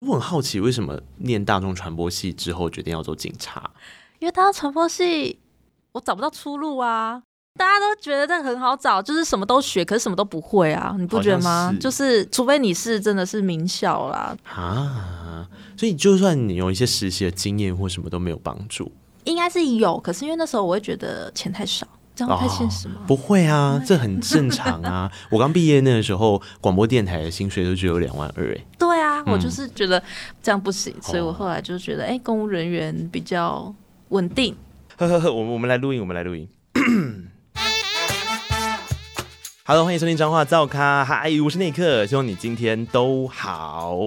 [0.00, 3.70] 我很好奇，为什么念大众传播系之后决定要做警察？
[4.18, 5.38] 因为大众传播系
[5.92, 7.22] 我找不到出路啊！
[7.58, 10.94] 大家都觉得这个很好找，就是什么都学，可是什么都不会啊！
[10.98, 11.70] 你不觉得吗？
[11.72, 18.90] 是就是除非你是真的是名校啦啊，所以就算你有一些实习的经验或什么都没有帮助。
[19.24, 21.86] 应该是有，可是因为那时候我会觉得钱太少。
[22.20, 22.96] 这样太现实吗？
[22.98, 25.10] 哦，不会啊，这很正常啊。
[25.32, 28.58] 我刚毕业那个时候，广播电台的薪水都只有两万二哎。
[28.78, 30.02] 对啊，我就是觉得
[30.42, 33.74] 这样不行，嗯、所以我后来就觉得，哎、欸，公务人员比较
[34.10, 34.54] 稳定。
[34.98, 36.46] 呵呵呵，我们我们来录音，我们来录音。
[39.64, 44.00] Hello，欢迎收听彰化造咖，嗨，我是内克，希望你今天都好。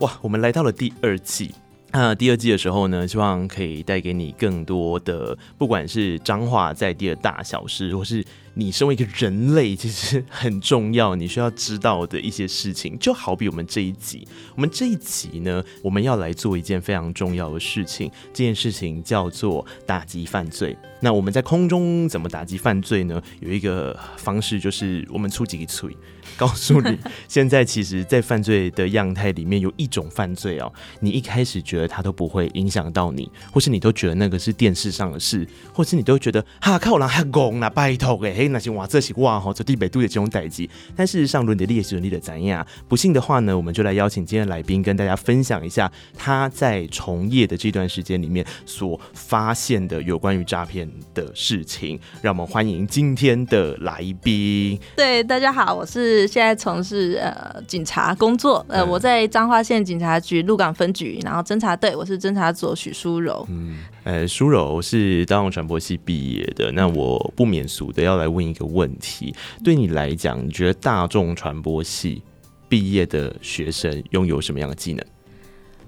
[0.00, 1.54] 哇，我们来到了第二季。
[1.94, 8.24] 那第二季的时候呢，希望可以带给你更多的，不管是彰化在地的大小事，或是。
[8.56, 20.76] 你身为一个人类，其实很重要，你需要知道的一些事情，就好比我们这一集，我们这一集呢，我们要来做一件非常重要的事情，这件事情叫做打击犯罪。
[21.00, 23.20] 那我们在空中怎么打击犯罪呢？
[23.40, 25.90] 有一个方式就是我们出几个锤，
[26.36, 38.48] 告诉你， 现在其实，在犯罪的样态里面，有一种犯罪哦，你一开始觉得它都不会影响到你，或是你都觉得那个是电视上的事，或是你都觉得哈靠人还讲啦，拜托诶。
[38.48, 40.68] 那些哇，这些哇哈，这地北都有这种代际。
[40.94, 42.66] 但事实上，伦德利也是伦理的怎样？
[42.88, 51.98] 不信的话呢，我们就来邀请今天的来宾，跟大家分享一下他在从业的这段时间里面所发现的有关于诈骗的事情。
[52.22, 54.78] 让我们欢迎今天的来宾。
[54.96, 63.46] 对，大家好，我是现在从事呃警察工作，呃，我在彰化县警察局鹿港分局，然后侦查队，我是侦查组许淑柔。
[63.48, 68.24] 嗯，呃，淑柔是大众传播系毕业的，那我不免俗的要来。
[68.34, 72.20] 问一个问题，对你来讲，你觉得大众传播系
[72.68, 75.06] 毕业的学生拥有什么样的技能？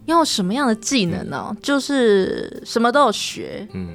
[0.05, 1.49] 拥有什么样的技能呢？
[1.51, 3.93] 嗯、就是什么都有学，嗯。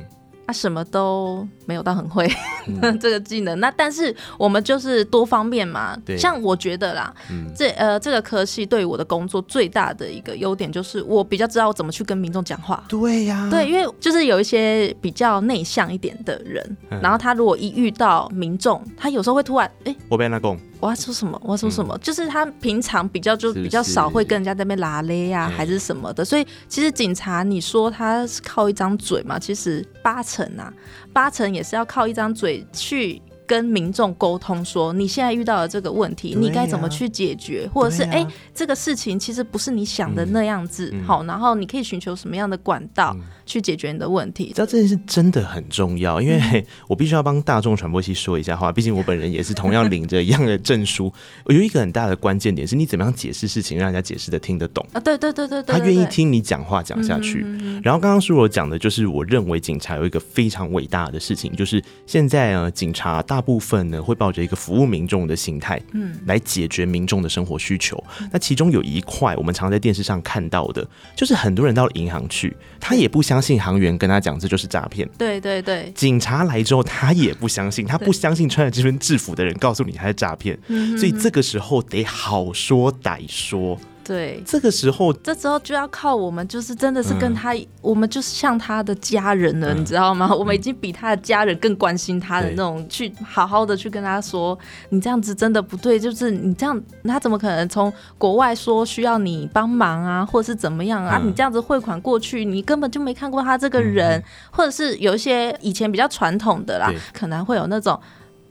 [0.51, 2.29] 他什么都没有到很会、
[2.67, 5.97] 嗯、 这个技能，那但是我们就是多方面嘛。
[6.05, 12.83] 对像我觉得啦，嗯、这呃这个科系对于我的工作最大的一个优点就是我比较知道我怎么去跟民众讲话。
[12.89, 20.57] 对呀、啊，对，因为就是有一些比较内向一点的人，嗯、然后他如果一遇到民众，他有时候会突然哎，欸、我被他讲。
[20.81, 21.39] 我要说什么？
[21.45, 21.95] 我要说什么？
[21.95, 26.25] 嗯、就是他平常比较就比较少会跟人家在那边拉勒呀，还是什么的。
[26.25, 29.37] 所以其实警察，你说他是靠一张嘴嘛？
[29.37, 30.73] 其实八成啊，
[31.13, 38.25] 八成也是要靠一张嘴去跟民众沟通，说你现在遇到的这个问题，你该怎么去解决，或者是哎，
[38.55, 40.93] 这个事情其实不是你想的那样子。
[41.05, 43.15] 好，然后你可以寻求什么样的管道？
[43.51, 51.11] 去解决你的问题，知道这件事真的很重要，因为 我必须要帮大众传播系说一下话，毕竟我本人也是同样领着一样的证书。
[51.43, 54.99] 我 有一个很大的关键点是你怎么样解释事情，让人家解释的听得懂啊？
[55.01, 57.41] 对对对对，他愿意听你讲话讲下去。
[57.83, 68.01] 然后刚刚书柔讲的就是，我认为警察有一个非常伟大的事情，就是现在啊，警察大部分呢会抱着一个服务民众的心态，嗯，来解决民众的生活需求。
[68.31, 73.51] 那其中有一块我们常在电视上看到的，就是很多人到了银行去，他也不相信。
[73.51, 75.05] 信行员跟他讲，这就是诈骗。
[75.17, 80.57] 对对对，警察来之后，他也不相信，他不相信穿着这身制服的人告诉你他是诈骗，
[80.97, 83.77] 所以这个时候得好说歹说。
[84.11, 90.29] 对，这个时候，这时候就要靠我们，就是真的是跟他，嗯、我们就是像他的家人了，嗯、你知道吗？
[90.35, 94.57] 我们已经比他的家人更关心他的那种，去好好的去跟他说，
[94.89, 101.17] 你这样子真的不对，就是你这样，他怎么可能从国外说需要你帮忙啊，或者是怎么样啊？
[101.23, 107.97] 嗯、你这样子汇款过去，你根本就没看过他这个人，嗯、或者是有一些以前比较传统的啦，可能会有那种。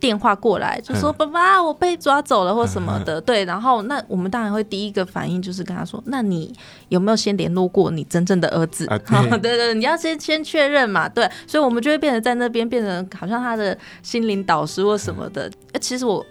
[0.00, 6.52] 电话过来就说：“爸爸，我被抓走了，或什么的。”对，然后那我们当然会第一个反应就是跟他说：“那你
[6.88, 11.06] 有没有先联络过你真正的儿子？” 对对对，你要先先确认嘛。
[11.06, 15.50] 对，所以我们就会变成在那边变成好像他的心灵导师或什么的。
[15.80, 16.24] 其实我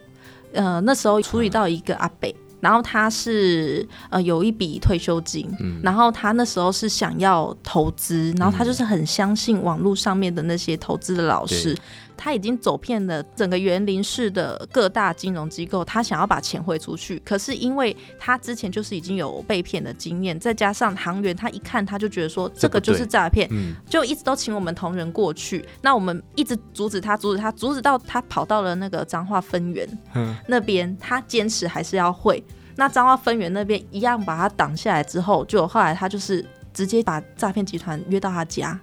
[0.54, 5.48] 呃那时候处理到一个阿北，然后他是呃有一笔退休金，
[5.84, 11.78] 然后他那时候是想要投资，然后他就是很相信网络上面的那些投资的老师。
[12.22, 25.66] 他已经走遍了整个园林市的各大金融机构，他想要把钱汇出去，可是因为他之前就是已经有被骗的经验，再加上行员他一看他就觉得说这个就是诈骗，嗯、就一直都请我们同仁过去。
[25.82, 32.44] 那我们一直阻止他，阻止他，阻止到他跑到了那个彰化分园、嗯、那边，他坚持还是要汇。
[32.76, 38.78] 那彰化分园那边一样把他挡下来之后，就后来他就是直接把诈骗集团约到他家，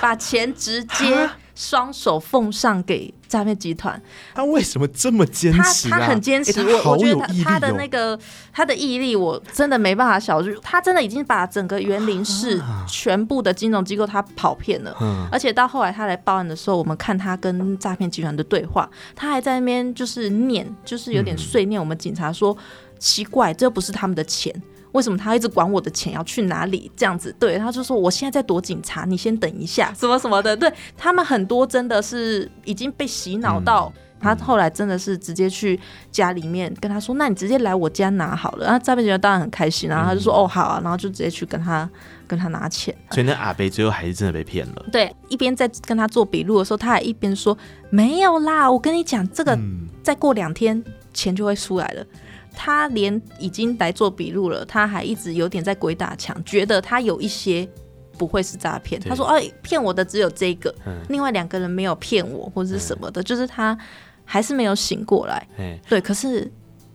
[0.00, 1.30] 把钱直接。
[1.54, 4.00] 双手奉上给诈骗集团。
[4.34, 8.18] 他为什么这么坚持、啊、他他很坚持，我、欸哦、我觉得他他的那个
[8.52, 10.58] 他的毅力，我真的没办法小视。
[10.62, 21.80] 他真的已经把整个园林市全部的金融机构他跑遍了，啊、而且到后来他来报案的时候，我们看他跟诈骗集团的对话，他还在那边就是念，就是有点碎念。
[21.80, 24.54] 我们警察说、嗯、奇怪，这不是他们的钱。
[24.94, 26.90] 为什么他一直管我的钱要去哪里？
[26.96, 30.56] 这样子，对，他就说我现在在躲警察，你先等一下， 什么什么的。
[30.56, 35.78] 对，他们很多真的是已经被洗脑到，嗯、他后来真的是直接去
[36.12, 38.66] 家里面跟他说，那你直接来我家拿好了。
[38.66, 41.90] 然后诈骗集团当然很开心，然后他就说、嗯、哦好啊，然后就直接去跟他
[42.28, 42.94] 跟他拿钱。
[43.10, 44.86] 所以那阿贝最后还是真的被骗了。
[44.92, 47.58] 对，一边在跟他做笔录的时候，他还一边说
[47.90, 49.58] 没有啦，我跟你讲，这个
[50.04, 50.80] 再过两天
[51.12, 52.06] 钱就会出来了。
[52.56, 57.68] 他连已经来做笔录了，他还一直有点在鬼打墙，觉得他有一些
[58.16, 59.00] 不会是诈骗。
[59.00, 63.76] 他说：“哎，骗我的只有这个，嗯、另外两个人没有骗我，或者是什么的，嗯、就是他
[64.24, 65.46] 还是没有醒过来。
[65.58, 66.00] 嗯”对。
[66.00, 66.50] 可是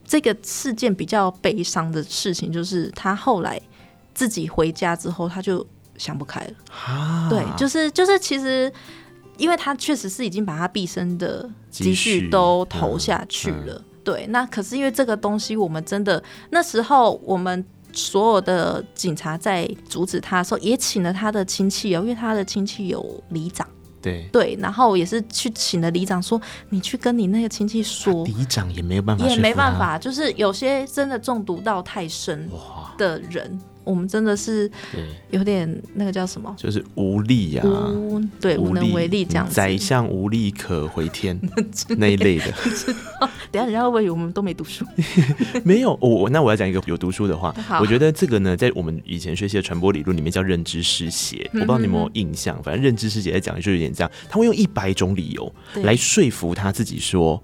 [0.06, 3.62] 这个事件比较悲伤的事情，就是他后来
[4.14, 5.66] 自己回家之后，他就
[5.98, 6.54] 想不开了。
[6.72, 8.72] 啊、对，就是就是，其实
[9.38, 13.74] 因为他确实是已经把他毕生的积蓄都投下去了。
[13.74, 17.64] 嗯嗯对，那可是因为这个东西，我们真的那时候，我们
[17.94, 23.68] 所有的警察在阻止他的时候，也请了他的亲戚哦，因为他的亲戚有里长，
[24.02, 32.50] 对对，然后也是去请了里长说，你去跟你那个亲戚说，里长也没有办法，也没办法，就是有些真的中毒到太深
[32.98, 33.60] 的人。
[33.84, 34.70] 我们真的是
[35.32, 37.90] 有点那个叫什么，就是无力呀、啊，
[38.40, 39.54] 对，无能为力这样子。
[39.54, 41.40] 宰相无力可回天
[41.98, 42.46] 那一类的。
[43.52, 44.86] 等下人家会不会以为我们都没读书？
[45.66, 47.54] 没有，我那我要讲一个有读书的话。
[47.82, 51.50] 我觉得这个呢，在我们以前学习的传播理论里面叫认知失协。
[51.54, 57.42] 我不知道你有没有印象，反正认知失协在讲的就有点这样，他会用一百种理由来说服他自己说。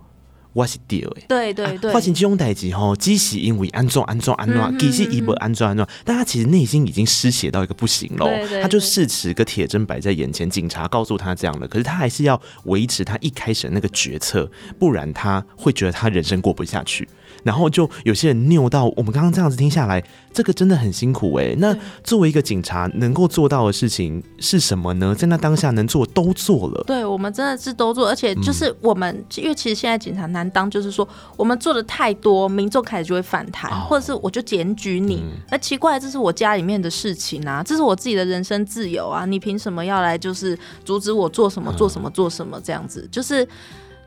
[0.55, 14.49] 我是对的，对对对，发生这种代志吼，只是因为安装安装安装，其实一不安装安装，但他其实内心已经失血到一个不行了，对对对，他就事实个铁针摆在眼前，警察告诉他这样了，可是他还是要维持他一开始的那个决策，
[14.79, 17.05] 不然他会觉得他人生过不下去。
[17.45, 20.03] 然后就有些人拗到，我们刚刚这样子听下来，
[20.33, 21.55] 这个真的很辛苦哎。
[21.59, 25.13] 那作为一个警察，能够做到的事情是什么呢？
[25.13, 26.83] 在那当下能做都做了。
[26.87, 31.07] 对，我们真的是都做，而且就是我们，嗯、因为其实现在警察难当，就是说
[31.37, 35.23] 我们做的太多，民众开始就会反弹，哦、或者是我就检举你。
[35.51, 43.07] 那、嗯、奇怪，这是我家里面的事情啊，这是我自己的人身自由啊，你凭什么要来就是阻止我做什么做什么做什么这样子？
[43.11, 43.47] 就是。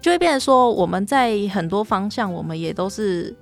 [0.00, 3.34] 就会变成说，我们在很多方向，我们也都是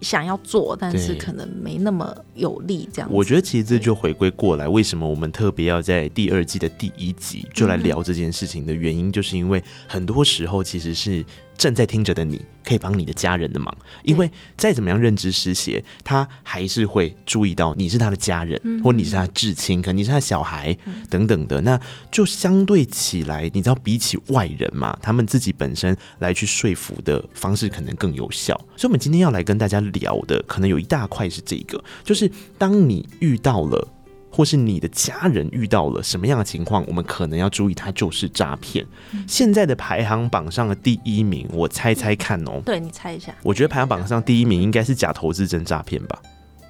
[0.00, 2.88] 想要做，但是可能没那么有力。
[2.92, 11.24] 这样，我觉得其实这就回归过来，为什么我们特别要在第二季的第一集就来聊这件事情的原因，就是因为很多时候其实是。
[11.56, 28.54] 正在听着的你，可以帮你的家人的忙，因为再怎么样认知失协，他还是会注意到你是他的家人，嗯、或你是他至亲，可能你是他小孩、嗯、等等的，那就相对起来，你知道，比起外人嘛，他们自己本身来去说服的方式可能更有效。
[28.76, 33.88] 所以，我们今天要来跟大家聊的，可能有一大块是这个，就是当你遇到了。
[34.32, 38.84] 或是你的家人遇到了什么样的情况，我们可能要注意，它就是诈骗。
[39.12, 42.62] 嗯、现在的排行榜上的第一名，我猜猜看哦、喔。
[42.64, 43.34] 对，你猜一下。
[43.42, 46.22] 我觉得排行榜上第一名应该是假投资真诈骗吧。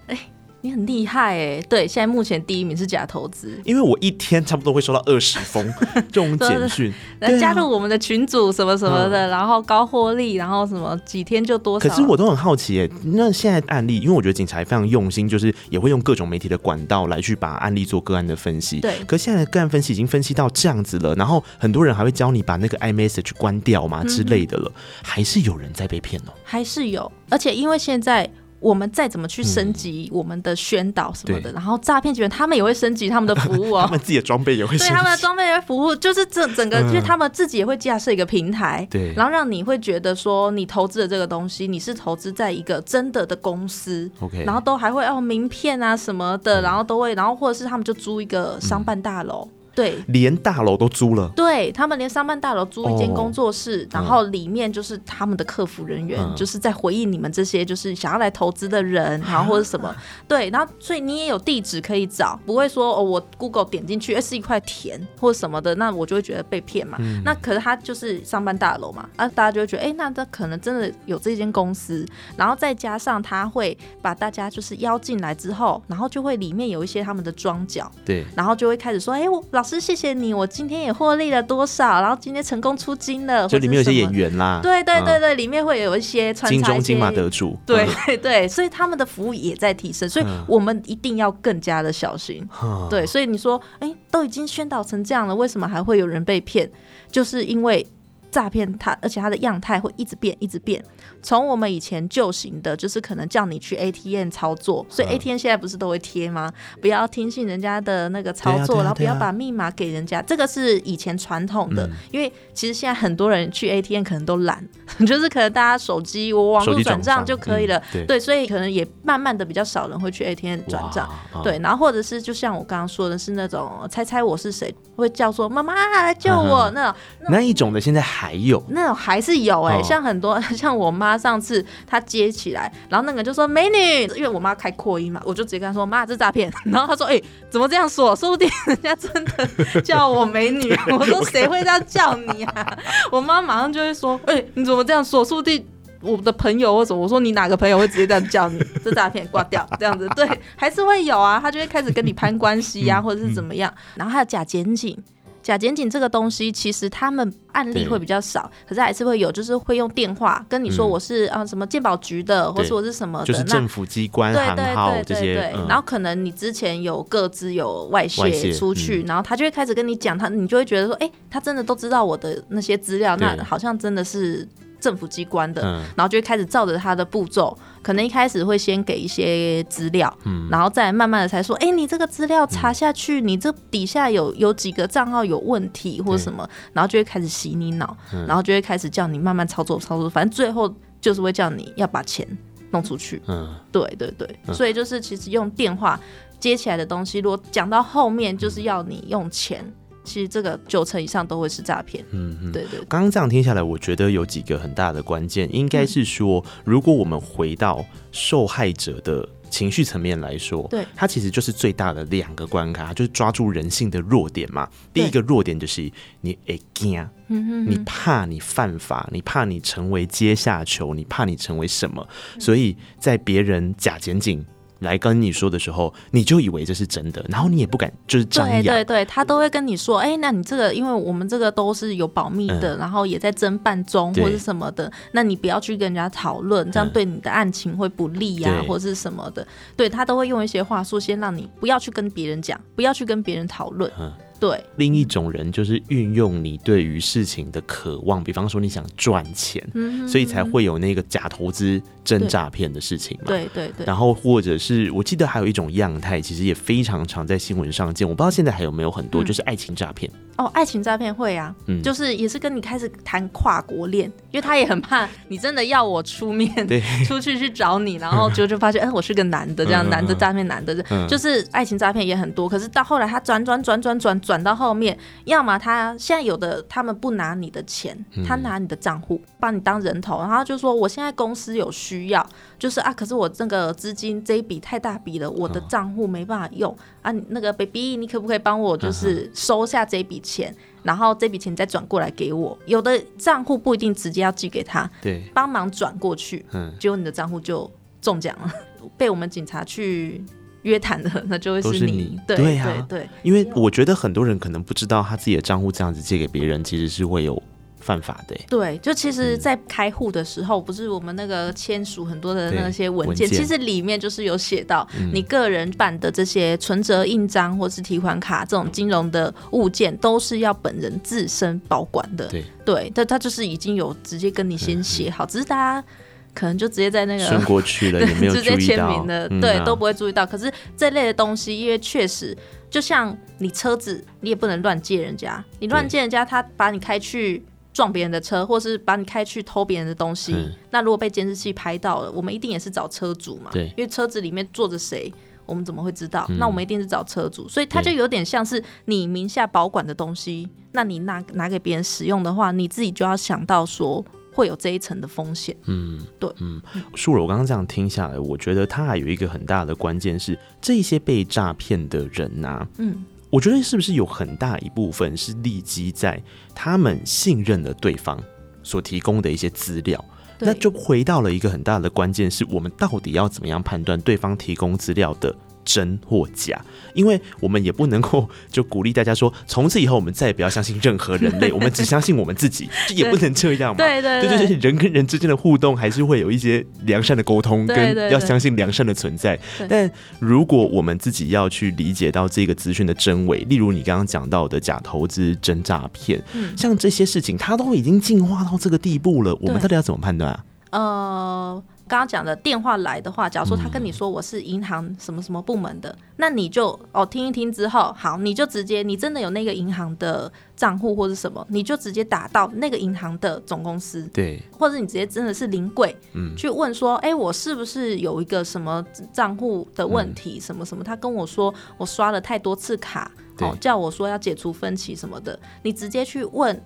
[0.09, 0.19] 欸
[0.63, 5.73] 你很厉害哎，对，现在目前第一名是假投资，因为我一天差不多会收到二十封
[6.13, 11.89] 这种简讯，来加入我们的群组什么什么的，然后高获利，然后什么几天就多少。
[11.89, 18.79] 可是我都很好奇哎，那现在案例，因为我觉得警察非常用心，就是也会用各种媒体的管道来去把案例做个案的分析。
[18.79, 24.71] 对，可是现在的个案分析已经分析到这样子了，然后很多人还会教你把那个 iMessage 关掉嘛之类的了，
[25.03, 28.31] 还是有人在被骗哦，还是有，而且因为现在。
[28.63, 49.49] 我们再怎么去升级我们的宣导什么的，嗯、然后诈骗集团他们也会升级他们的服务哦， 他们自己的装备也会升级，对他们的装备也会服务，就是这整个，就是他们自己也会架设一个平台，对，然后让你会觉得说你投资的这个东西，你是投资在一个真的的公司，OK，然后都还会哦名片啊什么的，然后都会，然后或者是他们就租一个商办大楼。
[49.73, 51.31] 嗯对，连大楼都租了。
[51.35, 59.95] 对，他们连商办大楼租一间工作室，哦、然后里面就是他们的客服人员，嗯、就是在回应你们这些就是想要来投资的人，嗯、然后或者什么。
[60.29, 66.99] 对，然后所以你也有地址可以找，不会说哦，我 Google 点进去，哎，是一块田或者什么的，那我就会觉得被骗嘛。
[67.01, 83.47] 嗯、那可是他就是商办大楼嘛，啊，大家就会觉得，哎，那他可能真的有这间公司，然后再加上他会把大家就是邀进来之后，然后就会里面有一些他们的装脚，对，然后就会开始说，哎，我老师谢谢你，我今天也获利了多少，然后今天成功出金了。
[83.49, 92.47] 就里面有些演员啦，对对对对，里面会有一些穿插金钟金马得主，对 对对，所以他们的服务也在提升，所以我们一定要更加的小心。
[92.91, 96.71] 对，所以你说，哎，都已经宣导成这样了，为什么还会有人被骗？
[97.11, 97.87] 就是因为。
[98.33, 100.83] 诈骗它，而且它的样态会一直变，一直变。
[101.23, 106.53] 从我们以前旧型的，就是可能叫你去 ATM 操作，所以 ATM 现在不是都会贴吗？
[106.81, 110.21] 不要听信人家的那个操作，然后不要把密码给人家。
[110.21, 114.63] 这个是以前传统的，因为其实现在很多人去 ATM 可能都懒，
[115.07, 121.09] 就是可能大家手机我网络转账就可以了，对，所以可能也慢慢的比较少人会去 ATM 转账，
[121.43, 126.71] 对，然后或者是就像我刚刚说的是那种猜猜我是谁，会叫说妈妈来救我！
[126.75, 128.33] 那种那一种的，现在还。
[128.43, 128.61] 有？
[128.71, 138.15] 那种还是有哎、欸，像很多 像我妈上次他接起来，然后那个人就说美女，因为我妈开扩音嘛，我就直接跟她说妈这诈骗， 然后她说哎、欸、怎么这样说？
[138.17, 142.79] 说不定人家真的叫我美女， 我说谁会这样叫你啊？
[143.11, 145.25] 我妈马上就会说哎、欸、你怎么这样说？
[145.25, 145.65] 说不定
[146.01, 148.59] 我的朋友或什么，我说你哪个朋友会直接这样叫你？
[148.85, 154.97] 这诈骗挂掉这样子，对，还是会有啊，他就会开始跟你攀关系呀、啊，或者是怎么样，然后还有假检警。
[155.43, 165.35] 假检警这个东西，其实他们案例会比较少，可是还是会有，就是会用电话跟你说我是啊什么鉴宝局的，或是我是什么的，就是政府机关行号这些。
[165.69, 174.49] 然后可能你之前有各自有外泄出去，然后他就会开始跟你讲，他你就会觉得说，哎，他真的都知道我的那些资料，那好像真的是。
[174.83, 175.63] 政府机关的，
[175.97, 180.13] 然后就会开始照着他的步骤，可能一开始会先给一些资料，
[180.51, 187.97] 然后再慢慢的才说，哎，你这个资料查下去，你这底下有有几个账号有问题或者什么，然后就会开始洗你脑，
[188.27, 192.27] 然后就会开始叫你慢慢操作操作，反正最后就是会叫你要把钱
[192.73, 193.23] 弄出去。
[193.29, 195.99] 嗯，对对对，所以就是其实用电话
[196.41, 199.65] 接起来的东西，如果讲到后面就是要你用钱。
[200.05, 202.05] 其实这个九成以上都会是诈骗。
[202.11, 202.79] 嗯嗯，对对。
[202.89, 214.69] 刚刚这样听下来，我觉得有几个很大的关键，应该是说，如果我们回到受害者的情绪层面来说，对，它其实就是最大的两个关卡，就是抓住人性的弱点嘛。
[214.93, 215.91] 第一个弱点就是
[216.21, 222.07] 你会惊，你怕你犯法，你怕你成为阶下囚，你怕你成为什么，
[222.39, 224.45] 所以在别人假检警
[224.83, 228.63] 来跟你说的时候，你就以为这是真的，然后你也不敢就是张扬。
[228.63, 239.47] 对对对，他都会跟你说，哎、欸，那你这个，因为我们这个都是有保密的，嗯、然后也在侦办中或者什么的，那你不要去跟人家讨论，这样对你的案情会不利呀、啊，嗯、或者是什么的。
[239.77, 243.91] 对，他都会用一些话术，先让你不要去跟别人讲，不要去跟别人讨论。
[243.99, 253.27] 嗯对，另一种人就是运用你对于事情的渴望，比方说你想赚钱，嗯、所以才会有那个假投资真诈骗的事情嘛。
[253.29, 253.87] 对对对。
[253.87, 260.11] 然后或者是我记得还有一种样态，其实也非常常在新闻上见，我不知道现在还有没有很多，嗯、就是爱情诈骗。
[260.37, 272.49] 哦，爱情诈骗会啊，嗯，就是也是跟你开始谈跨国恋，因为他也很怕你真的要我出面， 对， 出去去找你，然后就就发现，哎、嗯，我是个男的，这样男的诈骗男的，嗯、就是爱情诈骗也很多。
[272.49, 277.97] 可是到后来他转转转转转转到后面，要么他现在有的他们不拿你的钱，
[278.27, 282.27] 他拿你的账户，把你当人头，然后就说我现在公司有需要，
[282.59, 290.55] 就是啊，可是我这个资金这一笔太大笔了，我的账户没办法用啊，那个 baby 你可不可以帮我就是收下这笔钱？
[290.83, 292.59] 然后这笔钱再转过来给我。
[292.67, 298.53] 有的账户不一定直接要寄给他，对，帮忙转过去，嗯，结果你的账户就中奖了，
[298.97, 300.25] 被我们警察去
[300.63, 307.41] 约谈的，那就会是你，对对啊，对，对，因为我觉得很多人可能不知道他自己的账户这样子借给别人，其实是会有。
[307.83, 308.37] 犯法的。
[308.49, 322.29] 对，就其实，在开户的时候，不是我们那个签署很多的那些文件，其实里面就是有写到，你个人办的这些存折、印章或是提款卡这种金融的物件，都是要本人自身保管的。
[322.29, 325.87] 对，对，但他就是已经有直接跟你先写好，只是大家
[326.33, 330.25] 可能就直接在那个顺过去了， 直接签名的，对，都不会注意到。
[330.25, 332.37] 可是这类的东西，因为确实，
[332.71, 337.45] 就像你车子，你也不能乱借人家，你乱借人家，他把你开去。
[337.73, 343.51] 撞别人的车，或是把你开去偷别人的东西，嗯、那如果被监视器拍到了，我们一定也是找车主嘛？
[343.53, 345.13] 对，因为车子里面坐着谁，
[345.47, 346.27] 我们怎么会知道？
[346.29, 355.57] 嗯、那我们一定是找车主，所以它就有点像是你名下保管的东西，那你拿拿给别人使用的话，你自己就要想到说会有这一层的风险。
[355.65, 356.61] 嗯，对，嗯，
[356.95, 363.05] 树柔，我刚刚这样听下来，我觉得它还有一个很大的关键是，这些被诈骗的人呐、啊，嗯。
[363.33, 366.23] 我觉得是不是有很大一部分是立基在
[366.55, 368.23] 他们信任的对方
[368.63, 370.05] 所提供的一些资料？
[370.39, 376.61] 那就回到了一个很大的关键，是我们到底要怎么样判断对方提供资料的真或假，
[376.95, 383.79] 因为我们也不能够就鼓励大家说，从此以后我们再也不要相信任何人类，我们只相信我们自己，这也不能这样嘛。
[383.79, 389.39] 对对对，对，就是人跟人之间的互动还是会有一些良善的沟通，跟要相信良善的存在。
[389.69, 396.23] 但如果我们自己要去理解到这个资讯的真伪，例如你刚刚讲到的假投资、真诈骗，
[396.57, 400.45] 像这些事情，它都已经进化到这个地步了，我们到底要怎么判断啊？
[400.71, 401.63] 呃。
[401.93, 418.83] 刚刚讲的电话来的话，假如说他跟你说我是银行什么什么部门的，嗯、那你就哦听一听之后，好，你就直接你真的有那个银行的账户或者什么，你就直接打到那个银行的总公司，对，或者你直接真的是临柜，嗯，去问说，哎、欸，我是不是有一个什么
[419.13, 420.83] 账户的问题，嗯、什么什么？
[420.83, 426.59] 他跟我说我刷了太多次卡，哦，叫我说要解除分歧什么的，你直接去问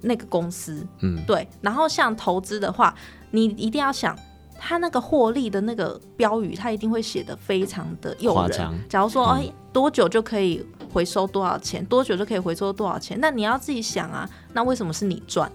[0.00, 1.46] 那个公司，嗯，对。
[1.60, 2.92] 然后像投资的话，
[3.30, 4.18] 你一定要想。
[4.58, 8.58] 他那个获利的那个标语，他一定会写得非常的诱人。
[8.88, 11.84] 假如说，哎、欸，多久就可以回收多少钱？
[11.86, 13.18] 多久就可以回收多少钱？
[13.20, 15.50] 那你要自己想啊，那为什么是你赚？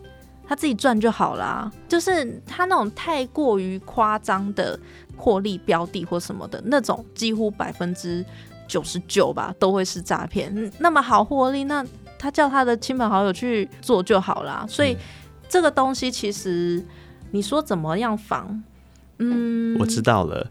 [0.48, 1.72] 他自己赚就好啦。
[1.88, 4.79] 就是他那种太过于夸张的
[5.17, 8.24] 获利标的或什么的那种，几乎百分之
[8.67, 10.72] 九十九吧，都会是诈骗。
[10.77, 11.86] 那么好获利，那
[12.20, 14.65] 他叫他的亲朋好友去做就好啦。
[14.70, 14.96] 所以
[15.50, 16.86] 这个东西其实
[17.31, 18.62] 你说怎么样防？
[19.79, 20.49] 我知道了。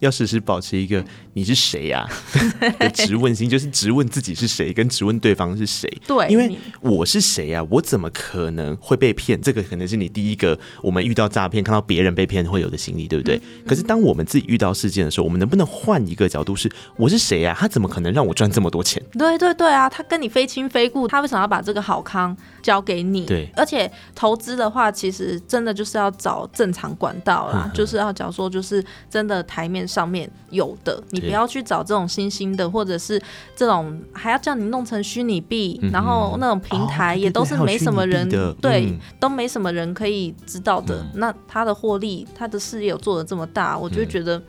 [0.00, 1.02] 要时时保持一个
[1.34, 5.88] 你是谁呀、啊、的质问心，就是质问自己是谁，跟质问对方是谁。
[6.06, 7.66] 对，因为我是谁呀、啊？
[7.70, 9.40] 我怎么可能会被骗？
[9.40, 13.36] 这个可能是你第一个我们遇到诈骗，看到别人被骗会有的心理，对不对？
[13.36, 17.56] 嗯、可是当我们自己遇到事件的时候，我们能不能换一个角度是：是我是谁呀、啊？
[17.60, 19.02] 他怎么可能让我赚这么多钱？
[19.12, 23.26] 对对对啊，他跟你非亲非故，他为什么要把这个好康交给你？
[23.26, 30.30] 对，而且投资的话，其实真的就是要找正常管道啦，嗯、就是要讲说，就是真的台面上面。
[30.50, 33.20] 有的，你不要去找这种新兴的，或者是
[33.54, 41.02] 这种还要叫你弄成虚拟币，嗯、然后那种平台也都是没什么人，哦、对，嗯、都没什么人可以知道的。
[41.02, 44.42] 嗯、那他的获利，他的事业有做的这么大，我就觉得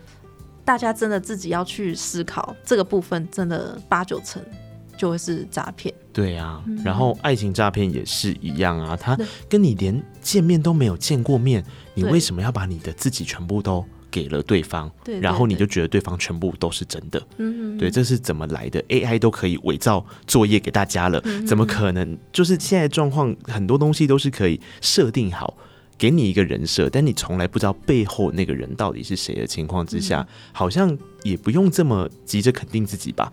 [0.65, 4.41] 大家真的自己要去思考这个部分，真的八九成
[4.98, 5.94] 就会是诈骗。
[6.11, 9.15] 对啊，然后爱情诈骗也是一样啊，他
[9.48, 11.63] 跟你连见面都没有见过面，
[11.94, 22.17] 你为什么要把你的自己全部都给了对方，对对对，然后你就觉得对方全部都是真的，嗯，对，这是怎么来的？AI 都可以伪造作业给大家了，嗯、怎么可能？
[22.33, 25.57] 就是现在状况，很多东西都是可以设定好，
[25.97, 33.31] 给你一个人设，但你从来不知道背后那个人到底是谁的情况之下，嗯、好像也不用这么急着肯定自己吧，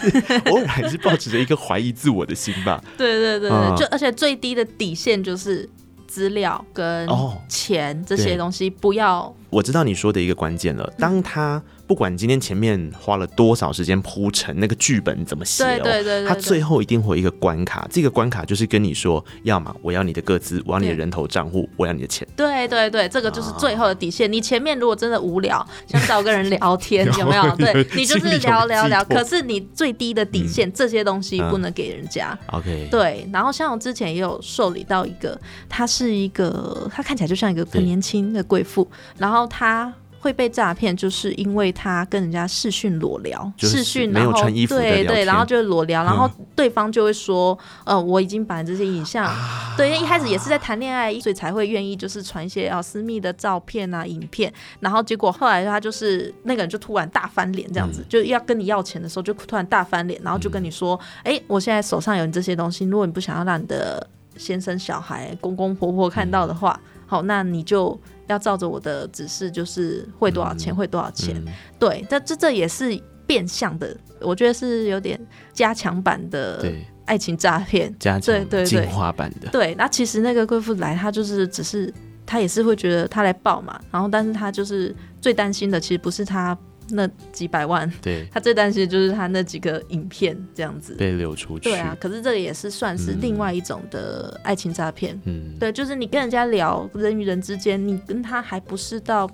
[0.46, 2.84] 偶尔还是保持着一个怀疑自我的心吧。
[2.96, 5.68] 对对对对，嗯、就而且最低的底线就是。
[6.08, 7.06] 资料跟
[7.48, 9.20] 钱这些东西不要。
[9.20, 10.92] 哦，我知道你说的一个关键了。
[10.98, 17.88] 当他不管今天前面花了多少时间铺陈那个剧本怎么写哦，对对对，他最后一定会有一个关卡。
[17.90, 22.28] 这个关卡就是跟你说，要么我要你的个资，我要你的人头账户，我要你的钱。
[22.36, 24.30] 对对对，这个就是最后的底线。
[24.30, 27.56] 你前面如果真的无聊，想找个人聊天， 有没有？
[27.56, 29.02] 对，你就是聊聊聊。
[29.06, 32.38] 可是你最低的底线，这些东西不能给人家。
[32.52, 32.86] OK。
[32.90, 39.90] 对，然后像我之前也有受理到一个，他是一个，他看起来就像一个很年轻的贵妇，然后他。
[40.20, 44.32] 会被诈骗，就是因为他跟人家视讯裸聊，视讯然后
[44.68, 49.32] 对对，然后就是裸聊，然后对方就会说，呃，我已经把这些影像，
[49.76, 64.04] 对，一开始也是在谈恋爱，所以才会愿意就是传一些啊私密的照片啊影片，然后结果后来他就是那个人就突然大翻脸这样子，就要跟你要钱的时候就突然大翻脸，然后就跟你说，哎，我现在手上有你这些东西，如果你不想要让你的
[64.36, 67.96] 先生、小孩、公公婆婆看到的话，好，那你就。
[68.28, 71.34] 要照着我的指示，就是汇多少钱，汇、嗯、多少钱。
[71.44, 75.20] 嗯、对，这这这也是变相的，我觉得是有点
[75.52, 76.72] 加强版的
[77.04, 79.48] 爱情诈骗，加强进化版的。
[79.50, 81.92] 对，那其实那个贵妇来，她就是只是
[82.24, 86.56] 她也是会觉得她来报嘛，然后但是她就是最担心的，其实不是她。
[86.90, 91.70] 那几百万，对， 他最担心的就是他那几个影片这样子被流出去。
[91.70, 95.20] 对啊，可是这个也是算是另外一种的爱情诈骗。
[95.24, 99.30] 嗯，对，就是你跟人家聊人与人之间，你跟他还不是到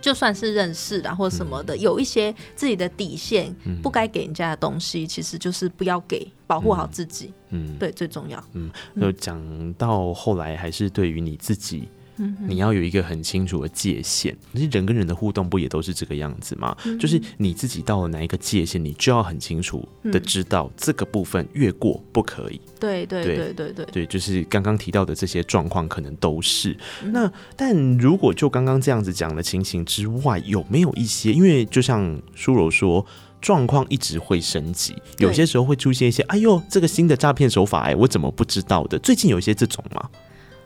[0.00, 7.32] 就算是认识啊或什么的，嗯、有一些自己的底线，嗯、不该给人家的东西，其实就是不要给，保护好自己。
[7.50, 8.42] 嗯，对，最重要。
[8.52, 11.88] 嗯，就讲到后来，还是对于你自己。
[12.46, 16.76] 你要有一个很清楚的界限，其实人跟人的互动不也都是这个样子吗？
[16.84, 22.60] 嗯、就是你自己到了哪一个界限，你就要很清楚的知道这个部分越过不可以。
[22.80, 26.76] 对对对对对对，对，就是刚刚提到的这些状况，可能都是。
[27.02, 31.32] 嗯、那但如果就刚刚这样子讲的情形之外，有没有一些？
[31.32, 33.04] 因为就像苏柔说，
[33.40, 38.98] 状况一直会升级，有些时候会出现一些，哎呦，这个新的诈骗手法，哎，我怎么不知道的？
[38.98, 40.08] 最近有一些这种吗？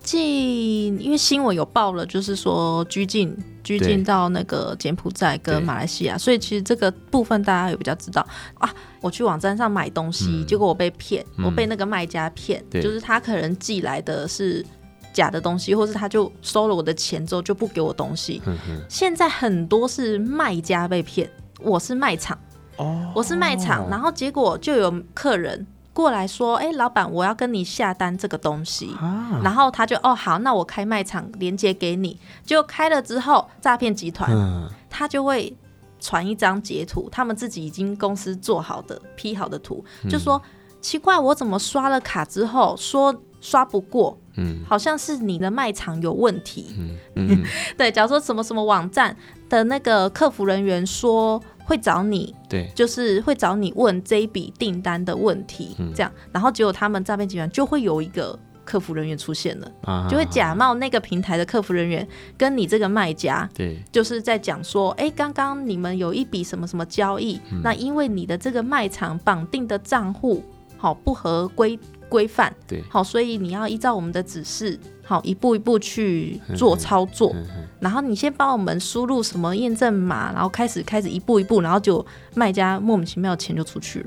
[0.03, 8.27] 近，因为新闻有报了，就是说拘禁拘禁到那个柬埔寨跟马来西亚，所以其实这个部分大家有比较知道
[8.59, 8.73] 啊。
[9.01, 14.65] 我去网站上买东西，嗯、结果我被骗，嗯、我被那个卖家骗，就是他可能寄来的是
[15.13, 18.43] 假的东西，或是他就收了我的钱之后就不给我东西。
[18.89, 22.39] 现在很多是卖家被骗，我是卖场，
[22.77, 25.67] 哦，我是卖场，然后结果就有客人。
[26.01, 35.55] 过来说，哎、欸，老板，我要跟你下单这个东西，啊、然后他就，哦，好，那我开卖场连接给你，就开了之后，诈骗集团、嗯、他就会
[36.01, 40.41] 传一张截图，他们自己已经公司做好的 P 好的图，嗯、就说
[40.81, 47.45] 奇怪，我怎么刷了卡之后说刷不过，嗯，好像是你的卖场有问题，嗯，嗯。
[47.77, 49.15] 对，假如说什么什么网站
[49.51, 51.39] 的那个客服人员说。
[51.71, 62.05] 会找你，对，就是会找你问这一笔订单的问题，嗯、这样，然后结果他们诈骗集团就会有一个客服人员出现了，啊、就会假冒那个平台的客服人员，
[62.37, 70.43] 跟你这个卖家，对，就是在讲说，哎，刚刚你们有一笔什么什么交易，嗯、那因为你的这个卖场绑定的账户
[70.77, 71.79] 好不合规
[72.09, 74.77] 规范，对，好，所以你要依照我们的指示。
[75.11, 77.35] 好，一步一步去做操作，
[77.81, 84.07] 然后你先帮我们输入什么验证码，然后开始开始一步一步，然后就卖家莫名其妙钱就出去了。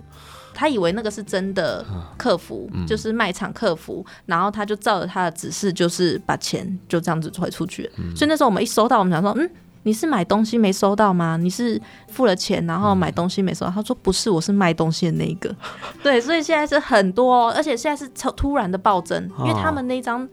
[0.53, 1.85] 他以为那个是真的
[2.15, 7.91] 客服，啊嗯、就是卖场客服，然后他就照着他的指示，就是把钱就这样子汇出去了。
[7.97, 9.49] 嗯、所以那时候我们一收到，我们想说，嗯，
[9.81, 11.35] 你是买东西没收到吗？
[11.35, 13.71] 你是付了钱然后买东西没收到？
[13.71, 15.53] 嗯、他说不是，我是卖东西的那一个。
[16.01, 20.25] 对，所以现在是很多，而且现在是超突然的暴增，因为他们那张。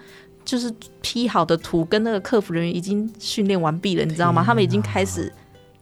[0.44, 4.42] 就是 P 好的图跟那个客服人员已经训练完毕了，你知道吗？
[4.44, 5.32] 他们已经开始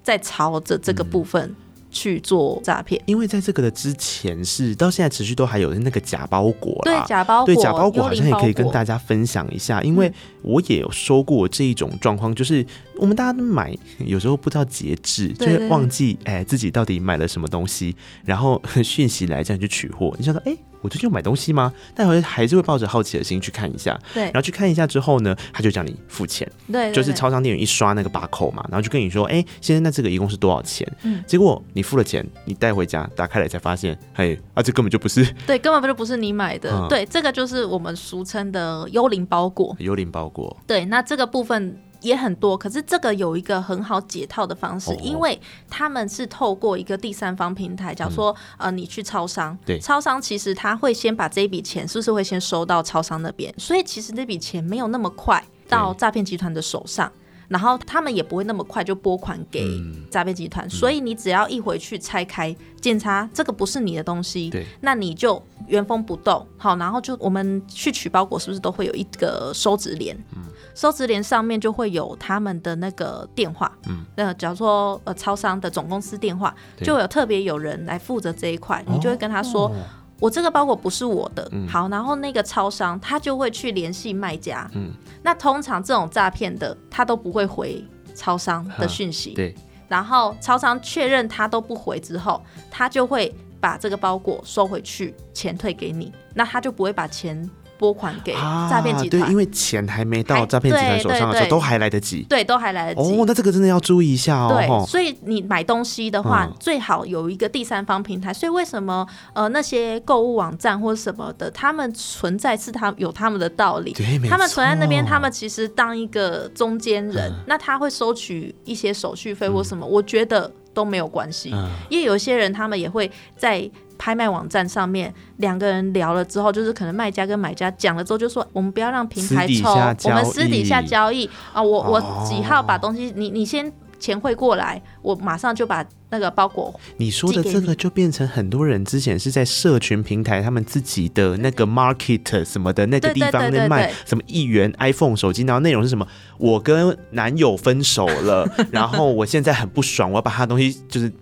[0.02, 1.54] 在朝着这个部分
[1.90, 3.00] 去做诈骗。
[3.06, 12.64] 因为在这个的之前是到现在持续都还有那个假包裹，对假包裹，对假包裹好像也可以跟大家分享一下，因为我也有说过这一种状况，就是
[12.96, 20.54] 我们大家都买，有时候不知道节制，就会忘记哎自己到底买了什么东西，然后 讯息来这样去取货，你想说哎。
[20.80, 21.72] 我最近有买东西吗？
[21.94, 23.98] 但我还是会抱着好奇的心去看一下。
[24.14, 26.50] 对，然后去看一下之后呢，他就叫你付钱。
[26.70, 35.24] 对，就是超商店员一刷那个把扣嘛，然后就跟你说：“哎，先生，那这个一共是多少钱？”嗯，结果你付了钱，你带回家打开来才发现，嘿，啊，这根本就不是。
[35.46, 36.86] 对，根本就不是你买的。
[36.88, 39.74] 对，这个就是我们俗称的幽灵包裹。
[39.78, 40.56] 幽灵包裹。
[40.66, 41.76] 对，那这个部分。
[42.00, 57.10] 也很多，可是这个有一个很好解套的方式，因为他们是透过一个第三方平台，假如说呃你去超商，对，超商其实他会先把这一笔钱是不是会先收到超商那边，所以其实那笔钱没有那么快到诈骗集团的手上，
[57.48, 59.66] 然后他们也不会那么快就拨款给
[60.10, 70.16] 诈骗集团，所以你只要一回去拆开检查这个不是你的东西，对，那你就原封不动好，然后就我们去取包裹是不是都会有一个收执联？
[70.36, 70.42] 嗯。
[70.74, 76.86] 收执联上面就会有他们的那个电话，嗯，那假如说呃，超商的总公司电话，对。
[76.86, 79.74] 就有特别有人来负责这一块，你就会跟他说，哦、
[80.20, 89.54] 我这个包裹不是我的，嗯、好，然后那个超商他就会去联系卖家，嗯，那通常这种诈骗的他都不会回超商的讯息，对，
[89.86, 97.48] 然后超商确认他都不回之后，他就会把这个包裹收回去，钱退给你，那他就不会把钱。
[97.78, 103.12] 拨款给诈骗集团，对，因为钱还没到诈骗集团手上的时候，都还来得及，对，都还来得及。
[103.12, 104.48] 哦，那这个真的要注意一下哦。
[104.52, 108.34] 对，所以你买东西的话，最好有一个第三方平台。
[108.34, 113.92] 所以为什么呃那些购物网站或者什么的，他们存在是他有他们的道理。
[113.92, 121.48] 对，他们存在那边，他们其实当一个中间人，那他会收取一些手续费或什么，我觉得都没有关系。
[121.88, 123.68] 因为有些人他们也会在。
[124.00, 136.78] 拍卖网站上面两个人聊了之后，就是可能卖家跟买家讲了之后，就说我们不要让平台抽，我们私底下交易啊，我我几号把东西，你你先钱汇过来，我马上就把那个包裹。
[136.96, 146.06] 你说的这个就变成很多人之前是在社群平台，他们自己的那个 market 什么的那个地方在卖什么一元 iPhone 手机，然后内容是什么？
[146.38, 151.12] 我跟男友分手了， 然后我现在很不爽，我要把他的东西就是。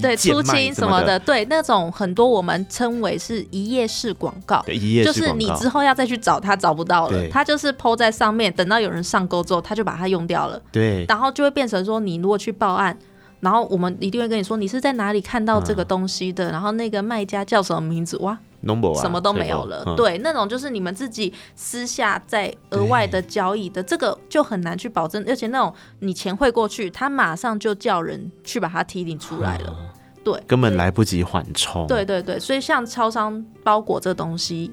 [0.00, 12.96] 对，出清什么的，对，那种很多我们称为是一页式广告，一页式，就是你之后要再去找他找不到了，对他就是 po 在上面，等到有人上钩之后，他就把它用掉了，对，然后就会变成说，你如果去报案。
[13.44, 16.50] 然后我们一定会跟你说，你是在哪里看到这个东西的？
[16.50, 18.16] 嗯、然后那个卖家叫什么名字？
[18.16, 18.38] 哇，
[19.00, 19.84] 什么都没有了。
[19.86, 25.22] 嗯、对，那种就是你们自己私下在额外的交易的，这个就很难去保证。
[25.28, 29.76] 而且那种你钱汇过去，他马上就叫人去把它提领出来了。
[29.78, 29.86] 嗯
[30.24, 31.86] 对，根本来不及缓冲。
[31.86, 34.72] 对对对，所以像超商包裹这东西，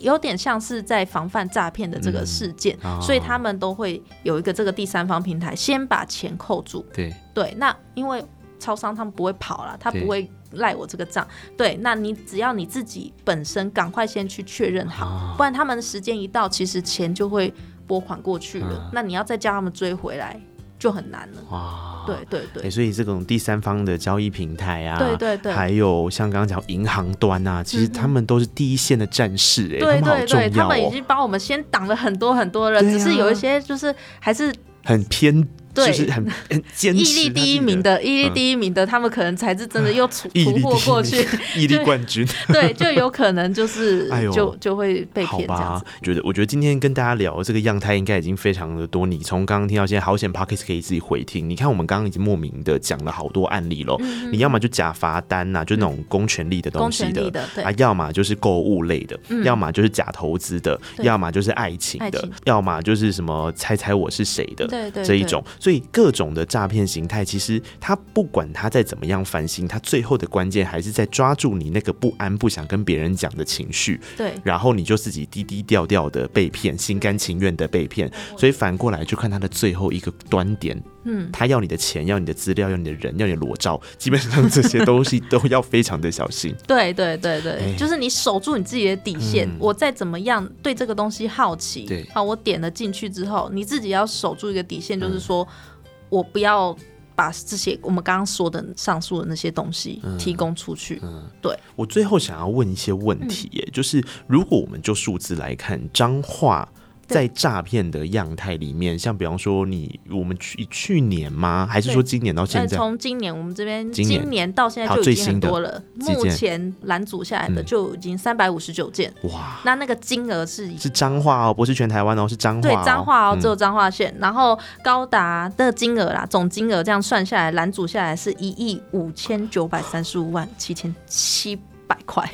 [0.00, 6.84] 有点像是在防范诈骗的这个事件，嗯哦、所以他们都会有一个这个第三方平台，先把钱扣住。
[6.92, 8.24] 对对，那因为
[8.58, 11.26] 超商他们不会跑了，他不会赖我这个账。
[11.56, 17.52] 对，那你只要你自己本身赶快先去确认好，哦、不然他们时间一到，其实钱就会
[17.86, 18.68] 拨款过去了。
[18.72, 20.40] 嗯、那你要再叫他们追回来。
[20.80, 21.42] 就很难了。
[21.50, 22.02] 哇！
[22.06, 35.46] 对对对、欸，所以这种第三方的交易平台啊，对对对，还有像刚刚讲银行端啊，其实他们都是第一线的战士哎、欸，对对对，他们，他们已经帮我们先挡了很多很多人，啊、只是有一些就是还是很偏。
[35.74, 37.00] 对，就是很 很坚持。
[37.00, 42.26] 毅力第一名的，毅力第一名的，他们可能才是真的又突 突破过去， 毅力冠军。
[42.48, 45.84] 对，就有可能就是，就就会被骗这样子。
[46.02, 49.06] 觉得，我觉得今天跟大家聊这个样态，应该已经非常的多。
[49.06, 51.48] 你从刚刚听到现在，好险 p o c k e t 可以自己回听。
[51.48, 53.96] 你看，我们刚刚已经莫名的讲了好多案例喽。
[54.30, 57.30] 你要么就假罚单呐，就那种公权力的东西的
[57.62, 64.66] 啊；要么就是购物类的；要么就是假投资的；要么就是爱情的；要么就是什么猜猜我是谁的
[65.04, 65.42] 这一种。
[65.60, 66.40] 所以各种的。
[66.50, 74.00] 诈骗形态，其实他不管他再怎么样翻新，他最后的关键还是在抓住你那个不安、不想跟别人讲的情绪。
[74.16, 78.10] 对，然后你就自己低低调调的被骗，心甘情愿的被骗。
[78.36, 80.82] 所以反过来就看他的最后一个端点。
[81.04, 86.54] 嗯，他要你的钱，要你的资料，要你的人，要你的裸照，基本上这些东西 都要非常的小心。
[86.66, 89.48] 对对对对，欸、就是你守住你自己的底线。
[89.48, 95.42] 嗯、我再怎么样对这个东西好奇，对，好，我点了进去之后，你自己要守住一个底线，就是说。
[95.44, 95.76] 嗯
[96.10, 96.76] 我不要
[97.14, 100.98] 把这些我们刚刚说的上述的那些东西提供出去。
[101.04, 101.56] 嗯，嗯对。
[101.76, 106.68] 我最后想要问一些问题，耶，嗯、就是如果我们就数字来看，彰化。
[107.10, 111.66] 在诈骗的样态里面，像比方说你我们去去年吗？
[111.70, 112.76] 还是说今年到现在？
[112.76, 115.82] 从今年我们这边今年到现在就已经很多了。
[115.96, 119.12] 目前拦阻下来的就已经三百五十九件。
[119.24, 119.60] 哇！
[119.64, 122.62] 那那个金额是是彰化哦，不是全台湾哦，是彰化。
[122.62, 124.14] 对，彰化哦，只有彰化县。
[124.18, 132.30] 然后高达的金额啦，总金额这样算下来，拦阻下来是一亿五千九百三十五万七千七百块，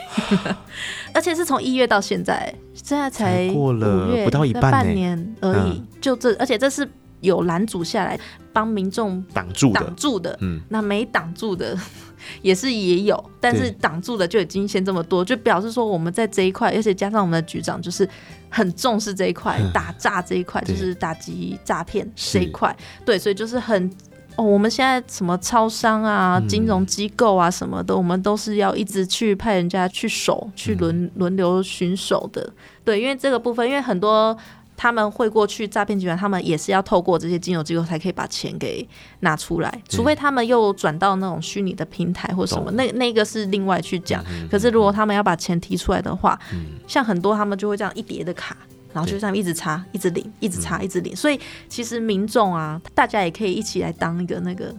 [1.14, 2.54] 而且是从一月到现在，
[2.86, 5.70] 现在才过了不到一半，半年而已。
[5.70, 6.88] 嗯、就这，而且这是
[7.20, 8.16] 有拦阻下来，
[8.52, 10.38] 帮民众挡住挡住的。
[10.40, 11.76] 嗯，那没挡住的
[12.42, 18.08] 也是也有，但是挡住的就已经先这么多，就表示说我们在这一块，而且加上我们的局长就是
[18.48, 22.76] 很重视这一块，嗯、打诈这一块，就是打击诈骗这一块。
[23.04, 23.90] 对，所以就是很。
[24.36, 32.52] 哦，我们现在什么超商啊、金融机构啊什么的，嗯、我们都是要一直去派人家去守，去轮轮流巡守的。
[32.84, 34.36] 对，因为这个部分，因为很多
[34.76, 38.86] 他们会过去诈骗集团，他们也是要透过这些金融机构才可以把钱给
[39.20, 44.22] 拿出来，除非他们又转到那种虚拟的平台或什么，嗯、那那个是另外去讲。
[44.28, 48.54] 嗯、可是如果他们要把钱提出来的话，嗯、像很多他们就会这样一叠的卡。
[48.96, 51.14] 然后就这样一直插，一直领，一直插，一直领。
[51.14, 54.74] 所以其实民众啊，大家也可以一起来当一个那个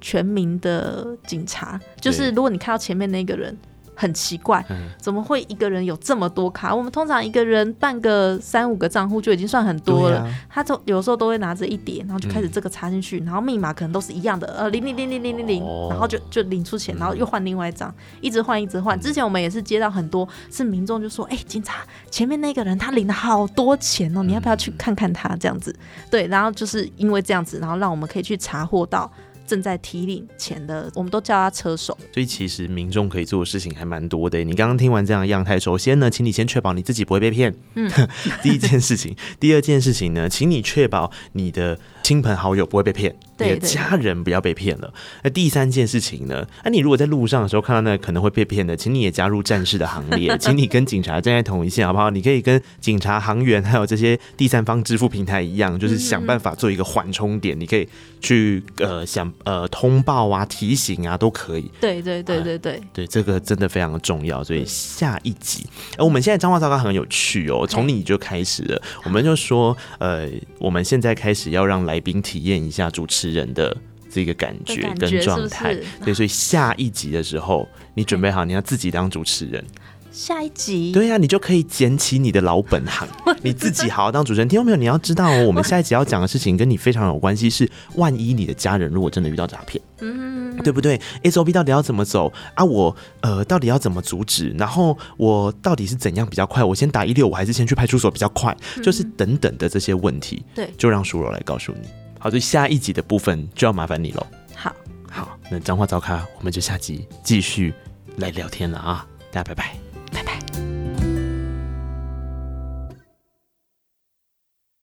[0.00, 1.78] 全民的警察。
[2.00, 3.54] 就是如果你看到前面那个人。
[4.00, 4.64] 很奇怪，
[4.98, 6.74] 怎么会一个人有这么多卡？
[6.74, 10.20] 我们通常一个人办个三五个账户就已经算很多了。
[10.20, 18.98] 啊、他就有时候都会拿着一叠，然后就开始这个插进去，嗯、然后密码可能都是一样的，呃，零零零零零零零，然后就就领出钱，然后又换另外一张，一直换一直换。
[18.98, 25.76] 之前我们也是接到很多是民众就说，哎、欸，警察前面那个人他领了好多钱哦，你要不要去看看他这样子？
[26.10, 29.10] 对，然后就是因为这样子，然后让我们可以去查获到。
[29.50, 31.98] 正在提领钱的，我们都叫他车手。
[32.14, 34.44] 所以其实民众可以做的事情还蛮多的。
[34.44, 37.52] 你刚刚听完这样的样态，首先呢，请你先确保你自己不会被骗。
[37.74, 37.90] 嗯，
[38.44, 41.76] 第一件事情，第二件事情呢，请你确保你的
[42.10, 43.14] 亲朋好友不会被骗。
[43.38, 44.92] 你的家人不要被骗了。
[45.22, 46.44] 那第三件事情呢？
[46.64, 52.10] 那、啊、你如果在路上的时候看到那个可能会被骗的，请你也加入战士的行列， 请你跟警察站在同一线，好不好？
[52.10, 57.56] 你可以跟警察、行员还有这些第三方支付平台一样，就是想办法做一个缓冲点。
[57.56, 57.88] 嗯、你可以
[58.20, 61.70] 去呃想呃通报啊、提醒啊，都可以。
[61.80, 64.42] 对对对对对、呃、对，这个真的非常的重要。
[64.42, 65.64] 所以下一集，
[65.96, 73.76] 呃、我们现在脏话糟糕很有趣哦，从你就开始了，我们就说呃，我们现在开始要让来宾体验一下主持人的
[74.10, 79.64] 这个感觉跟状态，对，所以下一集的时候，你准备好，你要自己当主持人。
[80.12, 83.06] 下一集，对呀、啊，你就可以捡起你的老本行，
[83.42, 84.48] 你自己好好当主持人。
[84.48, 84.76] 听到没有？
[84.76, 92.64] 你要知道哦，我们下一集要讲的事情跟你非常有关系，是万一你的家人如果真的遇到诈骗，嗯，对不对？SOP 到底要怎么走啊？
[92.64, 94.50] 我呃，到底要怎么阻止？
[94.58, 96.64] 然后我到底是怎样比较快？
[96.64, 98.56] 我先打一六五，还是先去派出所比较快？
[98.82, 101.88] 就是等等的这些问题，对，就让舒柔来告诉你。
[102.18, 104.26] 好，所以下一集的部分就要麻烦你喽。
[104.54, 104.74] 好，
[105.08, 105.38] 好。
[105.50, 107.72] 那脏话糟咖，我们就下集继续
[108.16, 109.06] 来聊天了啊！
[109.32, 109.89] 大家拜拜。